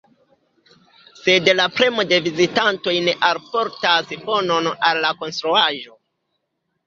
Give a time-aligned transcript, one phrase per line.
[1.23, 5.95] Sed la premo de vizitantoj ne alportas bonon al la konstruaĵo.